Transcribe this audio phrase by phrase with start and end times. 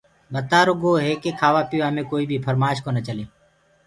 [0.33, 3.29] ٻتآرو گوو هي ڪي کآوآ پيوآ مي ڪوئيٚ بيٚ ڦرمآش ڪونآ چلسيٚ